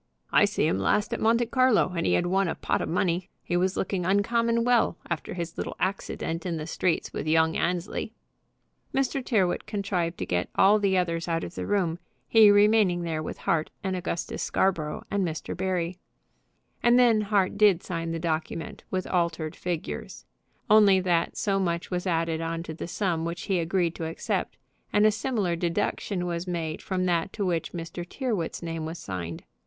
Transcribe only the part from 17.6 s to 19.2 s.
sign the document with